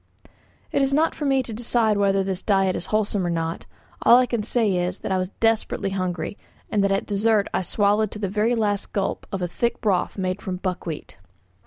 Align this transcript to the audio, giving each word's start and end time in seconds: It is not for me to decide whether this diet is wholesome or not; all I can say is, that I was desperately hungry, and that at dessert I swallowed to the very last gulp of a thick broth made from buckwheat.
It 0.71 0.81
is 0.81 0.95
not 0.95 1.13
for 1.13 1.25
me 1.25 1.43
to 1.43 1.53
decide 1.53 1.95
whether 1.95 2.23
this 2.23 2.41
diet 2.41 2.75
is 2.75 2.87
wholesome 2.87 3.23
or 3.23 3.29
not; 3.29 3.67
all 4.01 4.17
I 4.17 4.25
can 4.25 4.41
say 4.41 4.75
is, 4.77 4.97
that 4.97 5.11
I 5.11 5.19
was 5.19 5.29
desperately 5.39 5.91
hungry, 5.91 6.39
and 6.71 6.83
that 6.83 6.91
at 6.91 7.05
dessert 7.05 7.47
I 7.53 7.61
swallowed 7.61 8.09
to 8.09 8.17
the 8.17 8.27
very 8.27 8.55
last 8.55 8.93
gulp 8.93 9.27
of 9.31 9.43
a 9.43 9.47
thick 9.47 9.79
broth 9.79 10.17
made 10.17 10.41
from 10.41 10.55
buckwheat. 10.55 11.17